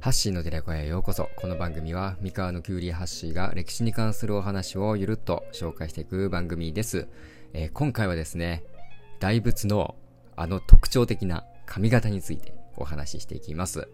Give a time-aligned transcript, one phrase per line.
[0.00, 1.28] ハッシーの寺子屋へようこそ。
[1.36, 7.08] この番組は、三河のキュウリハッシーが歴史に関するお話をゆるっと紹介していく番組です。
[7.52, 8.62] えー、今回はですね、
[9.18, 9.96] 大仏の
[10.36, 13.88] あの特徴的な髪型についてお話ししていきます。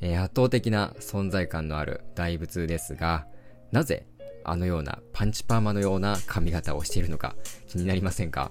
[0.00, 3.26] えー、圧倒的な存在感のある大仏ですが、
[3.70, 4.06] なぜ
[4.44, 7.36] あのようなパンチパーマのような髪型をしているのか
[7.66, 8.50] 気になりませんか？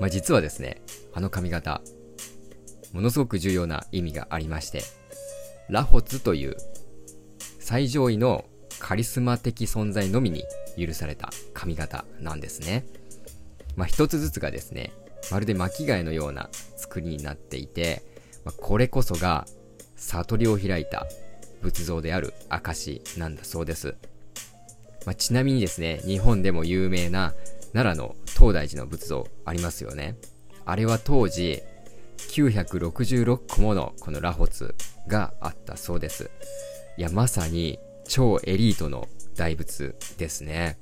[0.00, 0.82] まあ、実はですね、
[1.14, 1.82] あの髪型、
[2.92, 4.82] ものすごく重要な意味がありまして、
[5.68, 6.56] ラホツという
[7.58, 8.44] 最上位の
[8.78, 10.44] カリスマ的存在のみに
[10.78, 12.84] 許された髪型なんですね。
[13.74, 14.92] まあ、一つずつがですね、
[15.30, 18.02] まるで巻貝のような作りになっていて、
[18.44, 19.46] まあ、これこそが
[19.96, 21.06] 悟りを開いた
[21.62, 23.96] 仏像である証なんだそうです。
[25.04, 27.34] まあ、ちなみにですね、日本でも有名な
[27.72, 30.16] 奈良の東大寺の仏像ありますよね。
[30.64, 31.62] あれは当時、
[32.16, 34.74] 966個ものこのラホツ
[35.06, 36.30] があったそうです。
[36.96, 40.78] いや、まさに超エリートの大仏ですね。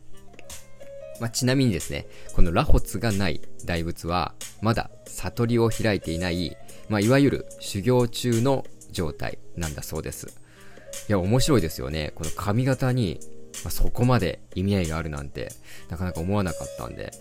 [1.20, 6.56] まあ、ちなみにですね、このラホツがない大仏は、まだ悟りを開いていない、
[6.88, 10.40] まあ、いわゆる修行中の状態なんだそうです。
[11.08, 12.12] いや、面白いですよね。
[12.14, 13.20] この髪型に、
[13.64, 15.52] まあ、そこまで意味合いがあるなんて、
[15.88, 17.12] なかなか思わなかったんで、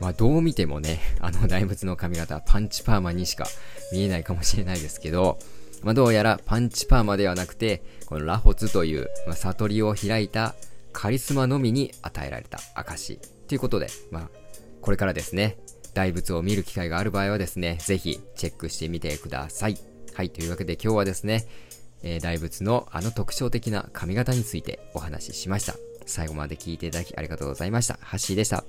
[0.00, 3.46] まあどう見てもね、 あの大仏の髪型、パンチパーマにしか
[3.92, 5.38] 見えないかもしれないですけど、
[5.82, 10.54] まあどうやらパンチパーマではなくて、このラホツという、まあ、悟りを開いた
[10.92, 13.18] カリスマのみに与えられた証
[13.48, 14.30] ということで、まあ
[14.80, 15.58] これからですね、
[15.94, 19.78] 大仏を見る機会がある場合はですね、ぜひチェックしてみてください。
[20.14, 21.46] はい、というわけで今日はですね、
[22.02, 25.74] えー、大仏のあの特徴的な髪型についてお話ししました。
[26.06, 27.98] 最後まで聞いていただきありがとうございました。
[28.00, 28.64] ハッシーでした。